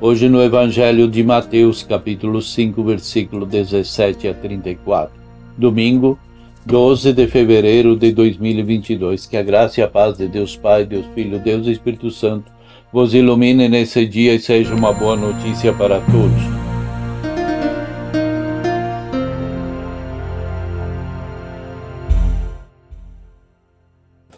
hoje 0.00 0.28
no 0.28 0.42
Evangelho 0.42 1.06
de 1.06 1.22
Mateus, 1.22 1.82
capítulo 1.82 2.40
5, 2.40 2.82
versículo 2.82 3.44
17 3.44 4.28
a 4.28 4.34
34. 4.34 5.12
Domingo, 5.58 6.18
12 6.64 7.12
de 7.12 7.26
fevereiro 7.26 7.96
de 7.96 8.10
2022. 8.12 9.26
Que 9.26 9.36
a 9.36 9.42
graça 9.42 9.80
e 9.80 9.82
a 9.82 9.88
paz 9.88 10.16
de 10.16 10.26
Deus 10.26 10.56
Pai, 10.56 10.86
Deus 10.86 11.04
Filho, 11.14 11.38
Deus 11.38 11.66
Espírito 11.66 12.10
Santo 12.10 12.50
vos 12.92 13.14
ilumine 13.14 13.68
nesse 13.68 14.06
dia 14.06 14.34
e 14.34 14.40
seja 14.40 14.74
uma 14.74 14.92
boa 14.92 15.16
notícia 15.16 15.72
para 15.72 16.00
todos. 16.00 16.60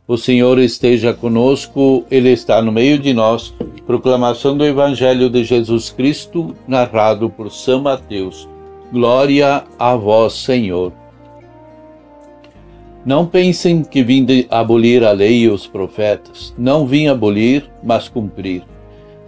O 0.06 0.18
Senhor 0.18 0.58
esteja 0.58 1.14
conosco, 1.14 2.04
Ele 2.10 2.30
está 2.30 2.60
no 2.60 2.70
meio 2.70 2.98
de 2.98 3.14
nós. 3.14 3.54
Proclamação 3.86 4.56
do 4.56 4.64
Evangelho 4.64 5.28
de 5.28 5.42
Jesus 5.42 5.90
Cristo, 5.90 6.54
narrado 6.68 7.28
por 7.28 7.50
São 7.50 7.82
Mateus. 7.82 8.48
Glória 8.92 9.64
a 9.76 9.96
vós, 9.96 10.34
Senhor. 10.34 10.92
Não 13.04 13.26
pensem 13.26 13.82
que 13.82 14.04
vim 14.04 14.24
abolir 14.48 15.02
a 15.02 15.10
lei 15.10 15.40
e 15.40 15.48
os 15.48 15.66
profetas. 15.66 16.54
Não 16.56 16.86
vim 16.86 17.08
abolir, 17.08 17.68
mas 17.82 18.08
cumprir. 18.08 18.62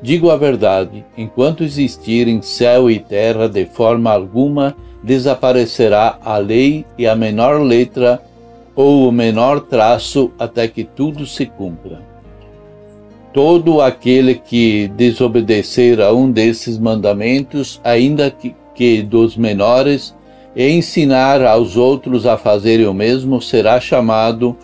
Digo 0.01 0.31
a 0.31 0.37
verdade: 0.37 1.05
enquanto 1.19 1.65
existirem 1.65 2.41
céu 2.41 2.89
e 2.89 3.01
terra, 3.01 3.49
de 3.49 3.65
forma 3.65 4.13
alguma 4.13 4.77
desaparecerá 5.03 6.19
a 6.25 6.39
lei 6.39 6.87
e 6.97 7.07
a 7.07 7.17
menor 7.17 7.61
letra 7.61 8.23
ou 8.77 9.09
o 9.09 9.13
menor 9.13 9.63
traço 9.63 10.31
até 10.39 10.69
que 10.69 10.85
tudo 10.85 11.27
se 11.27 11.45
cumpra. 11.47 12.03
Todo 13.35 13.81
aquele 13.81 14.37
que 14.37 14.87
desobedecer 14.97 16.01
a 16.01 16.13
um 16.13 16.31
desses 16.31 16.79
mandamentos, 16.79 17.81
ainda 17.83 18.31
que, 18.31 18.55
que 18.77 19.03
dos 19.03 19.37
menores, 19.37 20.15
e 20.55 20.71
ensinar 20.71 21.43
aos 21.43 21.77
outros 21.77 22.27
a 22.27 22.39
fazerem 22.39 22.87
o 22.87 22.95
mesmo, 22.95 23.43
será 23.43 23.81
chamado 23.81 24.57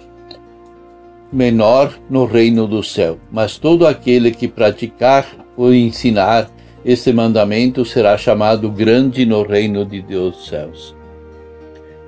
menor 1.32 1.92
no 2.08 2.24
reino 2.24 2.64
do 2.68 2.80
céu. 2.80 3.18
Mas 3.30 3.58
todo 3.58 3.88
aquele 3.88 4.30
que 4.30 4.46
praticar 4.46 5.26
ou 5.56 5.74
ensinar 5.74 6.48
esse 6.84 7.12
mandamento 7.12 7.84
será 7.84 8.16
chamado 8.16 8.70
grande 8.70 9.26
no 9.26 9.42
reino 9.42 9.84
de 9.84 10.00
Deus 10.00 10.36
dos 10.36 10.46
céus. 10.46 10.94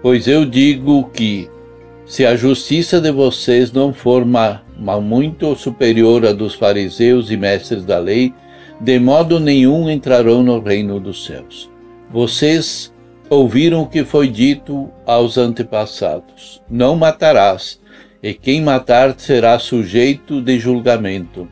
Pois 0.01 0.29
eu 0.29 0.45
digo 0.45 1.11
que 1.13 1.51
se 2.07 2.25
a 2.25 2.37
justiça 2.37 3.01
de 3.01 3.11
vocês 3.11 3.73
não 3.73 3.93
for 3.93 4.25
muito 5.01 5.55
superior 5.57 6.27
à 6.27 6.33
dos 6.33 6.55
fariseus 6.55 7.31
e 7.31 7.37
mestres 7.37 7.85
da 7.85 7.99
lei, 7.99 8.35
de 8.81 8.99
modo 8.99 9.39
nenhum 9.39 9.89
entrarão 9.89 10.43
no 10.43 10.61
reino 10.61 10.99
dos 10.99 11.25
céus. 11.25 11.71
Vocês 12.11 12.93
ouviram 13.31 13.83
o 13.83 13.87
que 13.87 14.05
foi 14.05 14.29
dito 14.29 14.91
aos 15.07 15.39
antepassados: 15.39 16.61
Não 16.69 16.97
matarás, 16.97 17.81
e 18.23 18.35
quem 18.35 18.61
matar 18.61 19.15
será 19.17 19.59
sujeito 19.59 20.41
de 20.41 20.59
julgamento. 20.59 21.49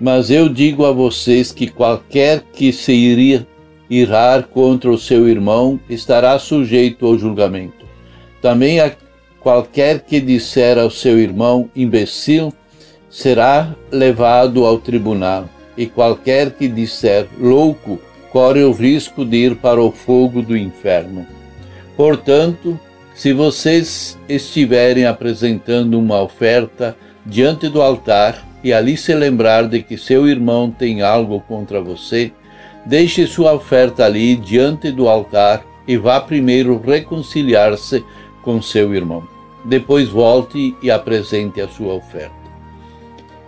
Mas 0.00 0.30
eu 0.30 0.48
digo 0.48 0.86
a 0.86 0.92
vocês 0.92 1.52
que 1.52 1.68
qualquer 1.68 2.42
que 2.52 2.72
se 2.72 2.92
iria 2.92 3.46
irar 3.90 4.44
contra 4.44 4.90
o 4.90 4.96
seu 4.96 5.28
irmão 5.28 5.78
estará 5.90 6.38
sujeito 6.38 7.04
ao 7.04 7.18
julgamento. 7.18 7.84
Também 8.40 8.80
a 8.80 8.90
Qualquer 9.40 10.00
que 10.00 10.20
disser 10.20 10.78
ao 10.78 10.90
seu 10.90 11.18
irmão 11.18 11.70
imbecil 11.74 12.52
será 13.08 13.74
levado 13.90 14.66
ao 14.66 14.78
tribunal, 14.78 15.48
e 15.76 15.86
qualquer 15.86 16.50
que 16.50 16.68
disser 16.68 17.26
louco 17.38 17.98
corre 18.30 18.62
o 18.62 18.72
risco 18.72 19.24
de 19.24 19.38
ir 19.38 19.56
para 19.56 19.80
o 19.80 19.90
fogo 19.90 20.42
do 20.42 20.56
inferno. 20.56 21.26
Portanto, 21.96 22.78
se 23.14 23.32
vocês 23.32 24.18
estiverem 24.28 25.06
apresentando 25.06 25.98
uma 25.98 26.22
oferta 26.22 26.96
diante 27.26 27.68
do 27.68 27.82
altar 27.82 28.46
e 28.62 28.72
ali 28.72 28.96
se 28.96 29.14
lembrar 29.14 29.68
de 29.68 29.82
que 29.82 29.96
seu 29.96 30.28
irmão 30.28 30.70
tem 30.70 31.02
algo 31.02 31.40
contra 31.40 31.80
você, 31.80 32.30
deixe 32.86 33.26
sua 33.26 33.52
oferta 33.54 34.04
ali 34.04 34.36
diante 34.36 34.90
do 34.92 35.08
altar 35.08 35.64
e 35.86 35.96
vá 35.96 36.20
primeiro 36.20 36.80
reconciliar-se 36.80 38.04
com 38.42 38.60
seu 38.60 38.94
irmão. 38.94 39.22
Depois 39.64 40.08
volte 40.08 40.74
e 40.82 40.90
apresente 40.90 41.60
a 41.60 41.68
sua 41.68 41.94
oferta. 41.94 42.34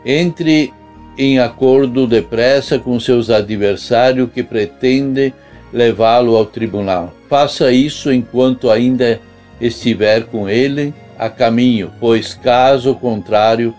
Entre 0.04 0.72
em 1.16 1.38
acordo 1.38 2.06
depressa 2.06 2.78
com 2.78 2.98
seus 2.98 3.30
adversários 3.30 4.30
que 4.32 4.42
pretendem 4.42 5.32
levá-lo 5.72 6.36
ao 6.36 6.46
tribunal. 6.46 7.12
Faça 7.28 7.72
isso 7.72 8.12
enquanto 8.12 8.70
ainda 8.70 9.20
estiver 9.60 10.24
com 10.24 10.48
ele 10.48 10.92
a 11.18 11.28
caminho, 11.28 11.92
pois 12.00 12.34
caso 12.34 12.94
contrário, 12.94 13.74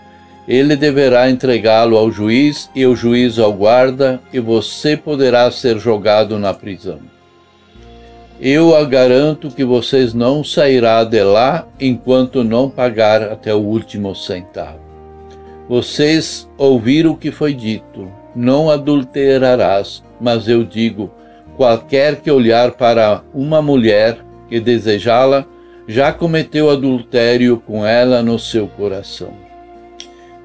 ele 0.46 0.76
deverá 0.76 1.28
entregá-lo 1.30 1.96
ao 1.96 2.10
juiz 2.10 2.70
e 2.74 2.86
o 2.86 2.96
juiz 2.96 3.38
ao 3.38 3.52
guarda, 3.52 4.20
e 4.32 4.40
você 4.40 4.96
poderá 4.96 5.50
ser 5.50 5.78
jogado 5.78 6.38
na 6.38 6.52
prisão. 6.52 7.13
Eu 8.46 8.76
a 8.76 8.84
garanto 8.84 9.48
que 9.48 9.64
vocês 9.64 10.12
não 10.12 10.44
sairá 10.44 11.02
de 11.02 11.22
lá 11.22 11.66
enquanto 11.80 12.44
não 12.44 12.68
pagar 12.68 13.22
até 13.22 13.54
o 13.54 13.58
último 13.60 14.14
centavo. 14.14 14.80
Vocês 15.66 16.46
ouviram 16.58 17.12
o 17.12 17.16
que 17.16 17.30
foi 17.30 17.54
dito: 17.54 18.06
não 18.36 18.68
adulterarás, 18.68 20.04
mas 20.20 20.46
eu 20.46 20.62
digo: 20.62 21.10
qualquer 21.56 22.16
que 22.20 22.30
olhar 22.30 22.72
para 22.72 23.22
uma 23.32 23.62
mulher 23.62 24.18
e 24.50 24.60
desejá-la, 24.60 25.46
já 25.88 26.12
cometeu 26.12 26.68
adultério 26.68 27.62
com 27.66 27.86
ela 27.86 28.22
no 28.22 28.38
seu 28.38 28.68
coração. 28.68 29.32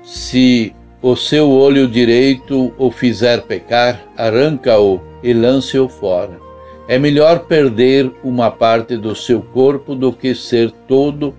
Se 0.06 0.74
o 1.02 1.18
seu 1.18 1.52
olho 1.52 1.86
direito 1.86 2.74
o 2.78 2.92
fizer 2.92 3.42
pecar, 3.42 4.02
arranca-o 4.16 5.02
e 5.22 5.34
lance-o 5.34 5.90
fora 5.90 6.48
é 6.90 6.98
melhor 6.98 7.42
perder 7.42 8.12
uma 8.24 8.50
parte 8.50 8.98
do 8.98 9.16
seu 9.16 9.44
corpo 9.44 9.94
do 9.94 10.12
que 10.12 10.34
ser 10.34 10.72
todo 10.88 11.36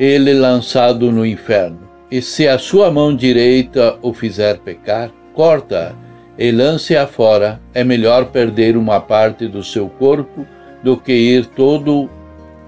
ele 0.00 0.34
lançado 0.34 1.12
no 1.12 1.24
inferno. 1.24 1.88
E 2.10 2.20
se 2.20 2.48
a 2.48 2.58
sua 2.58 2.90
mão 2.90 3.14
direita 3.14 3.96
o 4.02 4.12
fizer 4.12 4.58
pecar, 4.58 5.12
corta 5.32 5.94
e 6.36 6.50
lance-a 6.50 7.06
fora. 7.06 7.60
É 7.72 7.84
melhor 7.84 8.26
perder 8.26 8.76
uma 8.76 9.00
parte 9.00 9.46
do 9.46 9.62
seu 9.62 9.88
corpo 9.88 10.44
do 10.82 10.96
que 10.96 11.12
ir 11.12 11.46
todo 11.46 12.10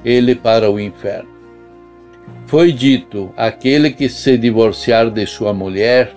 ele 0.05 0.37
para 0.37 0.71
o 0.71 0.79
inferno. 0.79 1.29
Foi 2.47 2.71
dito: 2.71 3.33
aquele 3.37 3.91
que 3.91 4.09
se 4.09 4.39
divorciar 4.39 5.11
de 5.11 5.27
sua 5.27 5.53
mulher 5.53 6.13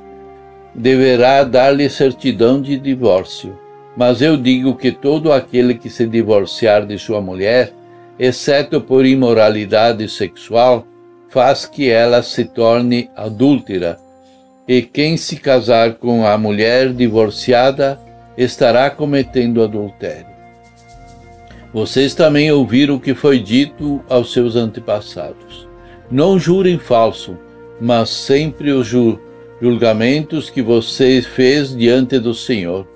deverá 0.75 1.43
dar-lhe 1.43 1.89
certidão 1.89 2.61
de 2.61 2.77
divórcio 2.77 3.57
mas 4.01 4.19
eu 4.19 4.35
digo 4.35 4.73
que 4.73 4.91
todo 4.91 5.31
aquele 5.31 5.75
que 5.75 5.87
se 5.87 6.07
divorciar 6.07 6.87
de 6.87 6.97
sua 6.97 7.21
mulher, 7.21 7.71
exceto 8.17 8.81
por 8.81 9.05
imoralidade 9.05 10.09
sexual, 10.09 10.87
faz 11.29 11.67
que 11.67 11.87
ela 11.87 12.23
se 12.23 12.45
torne 12.45 13.11
adúltera. 13.15 13.99
E 14.67 14.81
quem 14.81 15.17
se 15.17 15.35
casar 15.35 15.97
com 15.97 16.25
a 16.25 16.35
mulher 16.35 16.91
divorciada 16.91 18.01
estará 18.35 18.89
cometendo 18.89 19.61
adultério. 19.61 20.25
Vocês 21.71 22.15
também 22.15 22.51
ouviram 22.51 22.95
o 22.95 22.99
que 22.99 23.13
foi 23.13 23.37
dito 23.37 24.03
aos 24.09 24.33
seus 24.33 24.55
antepassados. 24.55 25.67
Não 26.09 26.39
jurem 26.39 26.79
falso, 26.79 27.37
mas 27.79 28.09
sempre 28.09 28.71
os 28.71 28.91
julgamentos 29.61 30.49
que 30.49 30.63
você 30.63 31.21
fez 31.21 31.77
diante 31.77 32.17
do 32.17 32.33
Senhor 32.33 32.90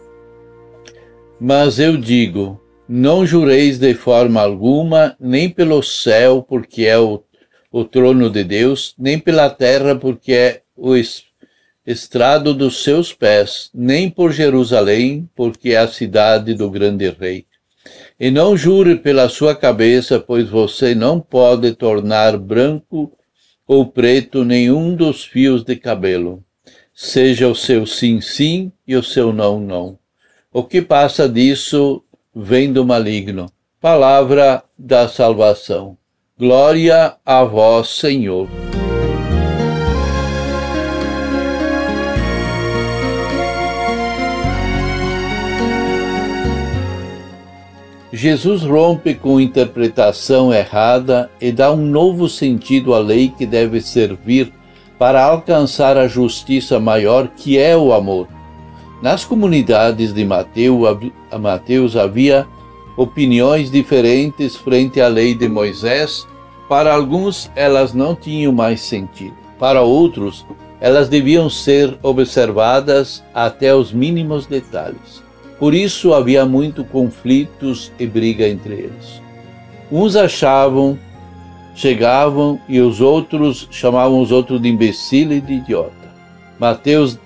mas 1.48 1.78
eu 1.78 1.96
digo: 1.96 2.60
não 2.90 3.24
jureis 3.24 3.78
de 3.78 3.94
forma 3.94 4.42
alguma, 4.42 5.16
nem 5.20 5.48
pelo 5.48 5.84
céu, 5.84 6.42
porque 6.42 6.86
é 6.86 6.98
o, 6.98 7.24
o 7.72 7.86
trono 7.86 8.32
de 8.32 8.44
Deus, 8.44 8.96
nem 8.98 9.20
pela 9.20 9.48
terra, 9.48 9.96
porque 9.96 10.34
é 10.34 10.62
o, 10.76 10.96
estrado 11.86 12.52
dos 12.52 12.84
seus 12.84 13.14
pés, 13.14 13.70
nem 13.72 14.10
por 14.10 14.32
Jerusalém, 14.32 15.30
porque 15.36 15.74
é 15.74 15.78
a 15.78 15.88
cidade 15.88 16.56
do 16.56 16.68
grande 16.68 17.12
rei. 17.12 17.46
E 18.20 18.32
não 18.32 18.58
jure 18.58 18.96
pela 18.96 19.30
sua 19.30 19.54
cabeça, 19.54 20.20
pois 20.20 20.50
você 20.50 20.96
não 20.96 21.20
pode 21.20 21.74
tornar 21.74 22.40
branco 22.40 23.12
ou 23.68 23.86
preto 23.86 24.44
nenhum 24.44 24.96
dos 24.96 25.24
fios 25.24 25.64
de 25.64 25.76
cabelo. 25.76 26.44
Seja 26.92 27.48
o 27.48 27.54
seu 27.54 27.86
sim, 27.86 28.20
sim 28.20 28.72
e 28.88 28.96
o 28.96 29.04
seu 29.04 29.32
não, 29.32 29.60
não. 29.60 30.05
O 30.57 30.63
que 30.63 30.81
passa 30.81 31.28
disso 31.28 32.02
vem 32.34 32.72
do 32.72 32.86
maligno. 32.86 33.52
Palavra 33.81 34.63
da 34.80 35.06
salvação. 35.10 35.98
Glória 36.40 37.18
a 37.25 37.44
vós, 37.44 37.90
Senhor. 37.90 38.48
Jesus 48.13 48.63
rompe 48.63 49.13
com 49.13 49.42
interpretação 49.42 50.54
errada 50.54 51.30
e 51.42 51.51
dá 51.51 51.69
um 51.74 51.86
novo 51.86 52.30
sentido 52.30 52.94
à 52.94 53.00
lei 53.00 53.28
que 53.28 53.46
deve 53.46 53.81
servir 53.81 54.54
para 54.98 55.22
alcançar 55.22 55.98
a 55.98 56.08
justiça 56.08 56.80
maior 56.80 57.28
que 57.28 57.58
é 57.58 57.75
o 57.75 57.92
amor. 57.92 58.35
Nas 59.06 59.24
comunidades 59.24 60.12
de 60.12 60.25
Mateus 60.25 61.96
havia 61.96 62.48
opiniões 62.98 63.69
diferentes 63.69 64.56
frente 64.56 65.00
à 65.00 65.07
lei 65.07 65.36
de 65.36 65.48
Moisés. 65.48 66.28
Para 66.68 66.92
alguns, 66.92 67.52
elas 67.56 67.94
não 67.94 68.16
tinham 68.16 68.52
mais 68.52 68.81
sentido. 68.81 69.36
Para 69.60 69.84
outros, 69.84 70.44
elas 70.81 71.07
deviam 71.07 71.52
ser 71.52 71.96
observadas 72.02 73.24
até 73.31 73.75
os 73.75 73.94
mínimos 73.94 74.48
detalhes. 74.48 75.22
Por 75.60 75.75
isso 75.75 76.12
havia 76.12 76.44
muito 76.44 76.84
conflitos 76.84 77.92
e 78.00 78.08
briga 78.08 78.50
entre 78.50 78.74
eles. 78.74 79.22
Uns 79.92 80.16
achavam, 80.16 80.98
chegavam 81.75 82.60
e 82.68 82.80
os 82.80 83.00
outros 83.01 83.68
chamavam 83.69 84.19
os 84.19 84.31
outros 84.31 84.60
de 84.60 84.68
imbecil 84.68 85.31
e 85.31 85.40
de 85.40 85.54
idiota. 85.54 85.94
Mateus 86.60 87.19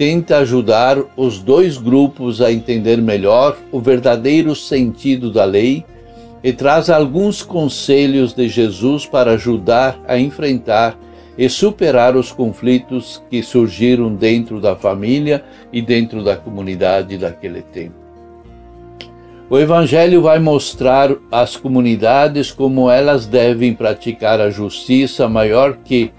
tenta 0.00 0.38
ajudar 0.38 0.96
os 1.14 1.40
dois 1.40 1.76
grupos 1.76 2.40
a 2.40 2.50
entender 2.50 3.02
melhor 3.02 3.58
o 3.70 3.78
verdadeiro 3.78 4.56
sentido 4.56 5.30
da 5.30 5.44
lei 5.44 5.84
e 6.42 6.54
traz 6.54 6.88
alguns 6.88 7.42
conselhos 7.42 8.32
de 8.32 8.48
Jesus 8.48 9.04
para 9.04 9.32
ajudar 9.32 10.00
a 10.08 10.18
enfrentar 10.18 10.98
e 11.36 11.50
superar 11.50 12.16
os 12.16 12.32
conflitos 12.32 13.22
que 13.28 13.42
surgiram 13.42 14.14
dentro 14.14 14.58
da 14.58 14.74
família 14.74 15.44
e 15.70 15.82
dentro 15.82 16.24
da 16.24 16.34
comunidade 16.34 17.18
daquele 17.18 17.60
tempo. 17.60 17.96
O 19.50 19.58
Evangelho 19.58 20.22
vai 20.22 20.38
mostrar 20.38 21.14
às 21.30 21.58
comunidades 21.58 22.50
como 22.50 22.90
elas 22.90 23.26
devem 23.26 23.74
praticar 23.74 24.40
a 24.40 24.48
justiça 24.48 25.28
maior 25.28 25.76
que 25.84 26.10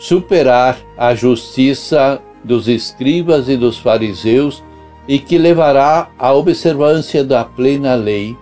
superar 0.00 0.76
a 0.98 1.14
justiça 1.14 2.20
dos 2.44 2.68
escribas 2.68 3.48
e 3.48 3.56
dos 3.56 3.78
fariseus 3.78 4.62
e 5.08 5.18
que 5.18 5.38
levará 5.38 6.10
à 6.18 6.32
observância 6.32 7.24
da 7.24 7.44
plena 7.44 7.94
lei, 7.94 8.36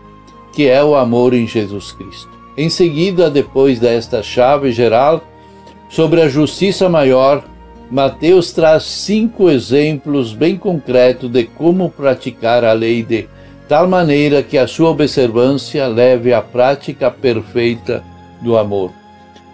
que 0.53 0.69
é 0.69 0.83
o 0.83 0.95
amor 0.95 1.33
em 1.33 1.47
Jesus 1.47 1.93
Cristo. 1.93 2.31
Em 2.57 2.69
seguida, 2.69 3.31
depois 3.31 3.79
desta 3.79 4.23
chave 4.23 4.73
geral, 4.73 5.25
sobre 5.89 6.21
a 6.21 6.29
justiça 6.29 6.89
maior, 6.89 7.45
Mateus 7.91 8.53
traz 8.53 8.85
cinco 8.85 9.51
exemplos 9.51 10.33
bem 10.33 10.57
concretos 10.57 11.31
de 11.31 11.45
como 11.45 11.91
praticar 11.91 12.65
a 12.65 12.73
lei 12.73 13.03
de 13.03 13.29
tal 13.69 13.87
maneira 13.87 14.43
que 14.43 14.57
a 14.57 14.67
sua 14.67 14.91
observância 14.91 15.87
leve 15.87 16.33
à 16.33 16.41
prática 16.41 17.11
perfeita 17.11 18.03
do 18.41 18.57
amor. 18.57 18.91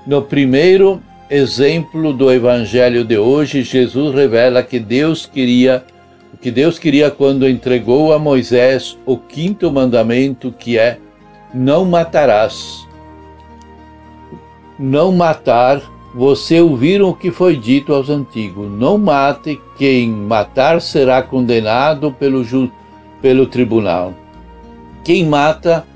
No 0.07 0.23
primeiro 0.23 1.01
exemplo 1.31 2.13
do 2.13 2.33
evangelho 2.33 3.05
de 3.05 3.19
hoje, 3.19 3.63
Jesus 3.63 4.15
revela 4.15 4.63
que 4.63 4.79
Deus 4.79 5.27
queria 5.27 5.85
o 6.33 6.37
que 6.37 6.51
Deus 6.51 6.79
queria 6.79 7.11
quando 7.11 7.49
entregou 7.49 8.13
a 8.13 8.19
Moisés 8.19 8.99
o 9.07 9.17
quinto 9.17 9.73
mandamento, 9.73 10.53
que 10.53 10.79
é: 10.79 10.99
não 11.53 11.85
matarás. 11.85 12.87
Não 14.79 15.11
matar 15.11 15.83
você 16.15 16.61
ouviram 16.61 17.11
o 17.11 17.15
que 17.15 17.31
foi 17.31 17.57
dito 17.57 17.95
aos 17.95 18.09
antigos: 18.09 18.71
não 18.71 18.99
mate, 18.99 19.61
quem 19.77 20.09
matar 20.09 20.81
será 20.81 21.23
condenado 21.23 22.13
pelo, 22.13 22.45
pelo 23.21 23.47
tribunal. 23.47 24.15
Quem 25.05 25.27
mata 25.27 25.87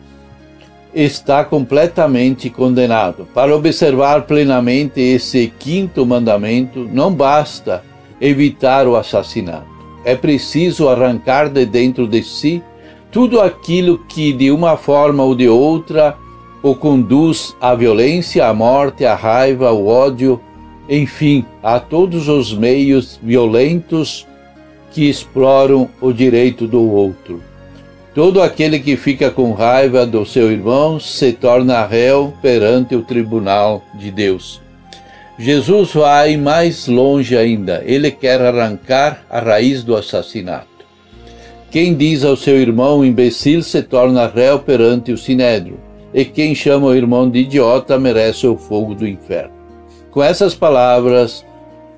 está 0.95 1.45
completamente 1.45 2.51
condenado. 2.51 3.27
Para 3.35 3.55
observar 3.55 4.23
plenamente 4.23 5.01
esse 5.01 5.53
quinto 5.59 6.05
mandamento, 6.05 6.89
não 6.93 7.13
basta 7.13 7.83
evitar 8.21 8.87
o 8.87 8.97
assassinato. 8.97 9.67
É 10.05 10.15
preciso 10.15 10.89
arrancar 10.89 11.49
de 11.49 11.65
dentro 11.65 12.07
de 12.07 12.23
si 12.23 12.63
tudo 13.11 13.41
aquilo 13.41 13.99
que, 13.99 14.33
de 14.33 14.51
uma 14.51 14.77
forma 14.77 15.23
ou 15.23 15.35
de 15.35 15.49
outra, 15.49 16.17
o 16.63 16.75
conduz 16.75 17.55
à 17.61 17.75
violência, 17.75 18.47
à 18.47 18.55
morte, 18.55 19.05
à 19.05 19.15
raiva, 19.15 19.69
ao 19.69 19.87
ódio, 19.87 20.41
enfim, 20.89 21.45
a 21.63 21.79
todos 21.79 22.29
os 22.29 22.55
meios 22.55 23.21
violentos 23.23 24.27
que 24.91 25.09
exploram 25.09 25.89
o 26.01 26.13
direito 26.13 26.67
do 26.67 26.83
outro. 26.91 27.43
Todo 28.15 28.43
aquele 28.43 28.79
que 28.79 28.97
fica 28.97 29.31
com 29.31 29.53
raiva 29.53 30.05
do 30.05 30.25
seu 30.27 30.53
irmão 30.53 31.01
se 31.01 31.33
torna 31.33 31.87
réu 31.87 32.35
perante 32.43 32.95
o 32.95 33.03
tribunal 33.03 33.83
de 33.95 34.11
Deus. 34.11 34.61
Jesus 35.39 35.95
vai 35.95 36.37
mais 36.37 36.87
longe 36.87 37.37
ainda. 37.37 37.83
Ele 37.87 38.11
quer 38.11 38.41
arrancar 38.41 39.25
a 39.31 39.41
raiz 39.41 39.83
do 39.83 39.97
assassinato. 39.97 40.69
Quem 41.71 41.95
diz 41.95 42.23
ao 42.23 42.37
seu 42.37 42.61
irmão 42.61 43.03
imbecil 43.03 43.63
se 43.63 43.83
torna 43.83 44.27
réu 44.27 44.59
perante 44.59 45.11
o 45.11 45.17
sinédrio 45.17 45.81
e 46.13 46.25
quem 46.25 46.55
chama 46.55 46.89
o 46.89 46.95
irmão 46.95 47.31
de 47.31 47.41
idiota 47.41 47.99
merece 47.99 48.47
o 48.47 48.57
fogo 48.57 48.95
do 48.95 49.07
inferno. 49.07 49.55
Com 50.11 50.23
essas 50.23 50.55
palavras, 50.55 51.45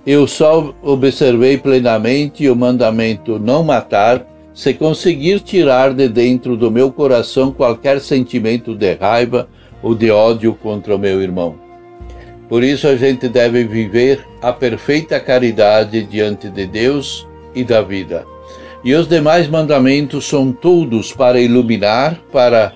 eu 0.06 0.26
só 0.26 0.72
observei 0.82 1.58
plenamente 1.58 2.48
o 2.48 2.54
mandamento 2.54 3.38
não 3.38 3.64
matar, 3.64 4.24
se 4.54 4.72
conseguir 4.72 5.40
tirar 5.40 5.92
de 5.92 6.08
dentro 6.08 6.56
do 6.56 6.70
meu 6.70 6.92
coração 6.92 7.50
qualquer 7.50 8.00
sentimento 8.00 8.74
de 8.74 8.94
raiva 8.94 9.48
ou 9.82 9.94
de 9.94 10.10
ódio 10.10 10.54
contra 10.54 10.94
o 10.94 10.98
meu 10.98 11.20
irmão. 11.20 11.56
Por 12.48 12.62
isso 12.62 12.86
a 12.86 12.96
gente 12.96 13.28
deve 13.28 13.64
viver 13.64 14.24
a 14.40 14.52
perfeita 14.52 15.18
caridade 15.18 16.04
diante 16.04 16.48
de 16.48 16.66
Deus 16.66 17.26
e 17.52 17.64
da 17.64 17.82
vida. 17.82 18.24
E 18.84 18.94
os 18.94 19.08
demais 19.08 19.48
mandamentos 19.48 20.26
são 20.26 20.52
todos 20.52 21.12
para 21.12 21.40
iluminar, 21.40 22.20
para 22.30 22.74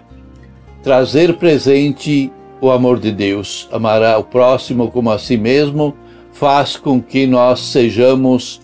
trazer 0.83 1.37
presente 1.37 2.33
o 2.61 2.71
amor 2.71 2.99
de 2.99 3.13
Deus. 3.13 3.69
Amará 3.71 4.19
o 4.19 4.25
próximo 4.25 4.91
como 4.91 5.11
a 5.11 5.19
si 5.19 5.37
mesmo, 5.37 5.95
faz 6.33 6.77
com 6.77 7.01
que 7.01 7.27
nós 7.27 7.61
sejamos 7.61 8.61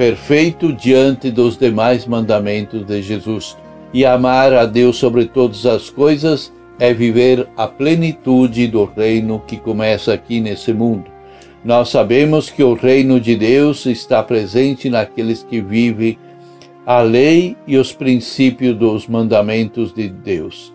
per 0.00 0.16
perfeitos 0.16 0.74
diante 0.78 1.30
dos 1.30 1.58
demais 1.58 2.06
mandamentos 2.06 2.86
de 2.86 3.02
Jesus. 3.02 3.54
E 3.92 4.06
amar 4.06 4.54
a 4.54 4.64
Deus 4.64 4.96
sobre 4.96 5.26
todas 5.26 5.66
as 5.66 5.90
coisas 5.90 6.50
é 6.78 6.94
viver 6.94 7.46
a 7.54 7.66
plenitude 7.66 8.66
do 8.66 8.86
reino 8.86 9.42
que 9.46 9.58
começa 9.58 10.14
aqui 10.14 10.40
nesse 10.40 10.72
mundo. 10.72 11.04
Nós 11.62 11.90
sabemos 11.90 12.48
que 12.48 12.62
o 12.62 12.72
reino 12.72 13.20
de 13.20 13.36
Deus 13.36 13.84
está 13.84 14.22
presente 14.22 14.88
naqueles 14.88 15.42
que 15.42 15.60
vivem 15.60 16.18
a 16.86 17.02
lei 17.02 17.54
e 17.66 17.76
os 17.76 17.92
princípios 17.92 18.74
dos 18.74 19.06
mandamentos 19.06 19.92
de 19.92 20.08
Deus 20.08 20.72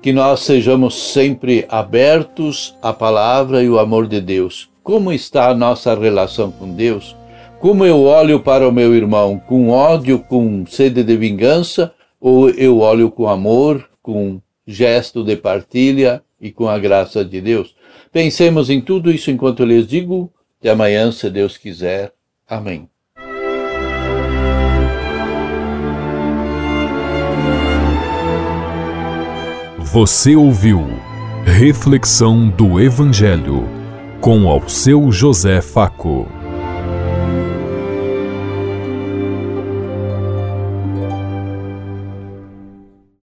que 0.00 0.12
nós 0.12 0.40
sejamos 0.40 1.12
sempre 1.12 1.64
abertos 1.66 2.76
à 2.82 2.92
palavra 2.92 3.62
e 3.62 3.70
o 3.70 3.78
amor 3.78 4.06
de 4.06 4.20
Deus. 4.20 4.68
Como 4.82 5.10
está 5.10 5.48
a 5.48 5.54
nossa 5.54 5.98
relação 5.98 6.52
com 6.52 6.68
Deus? 6.68 7.16
Como 7.64 7.86
eu 7.86 8.02
olho 8.02 8.40
para 8.40 8.68
o 8.68 8.70
meu 8.70 8.94
irmão? 8.94 9.38
Com 9.38 9.70
ódio, 9.70 10.18
com 10.18 10.66
sede 10.66 11.02
de 11.02 11.16
vingança? 11.16 11.94
Ou 12.20 12.50
eu 12.50 12.80
olho 12.80 13.10
com 13.10 13.26
amor, 13.26 13.88
com 14.02 14.38
gesto 14.66 15.24
de 15.24 15.34
partilha 15.34 16.22
e 16.38 16.52
com 16.52 16.68
a 16.68 16.78
graça 16.78 17.24
de 17.24 17.40
Deus? 17.40 17.74
Pensemos 18.12 18.68
em 18.68 18.82
tudo 18.82 19.10
isso 19.10 19.30
enquanto 19.30 19.60
eu 19.60 19.66
lhes 19.66 19.86
digo. 19.86 20.30
Até 20.60 20.68
amanhã, 20.72 21.10
se 21.10 21.30
Deus 21.30 21.56
quiser. 21.56 22.12
Amém. 22.46 22.86
Você 29.78 30.36
ouviu 30.36 30.84
Reflexão 31.46 32.46
do 32.50 32.78
Evangelho 32.78 33.66
com 34.20 34.50
ao 34.50 34.68
seu 34.68 35.10
José 35.10 35.62
Faco. 35.62 36.43